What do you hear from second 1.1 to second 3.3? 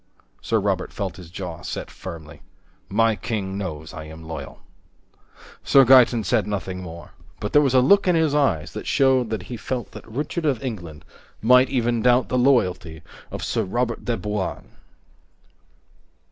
his jaw set firmly. "My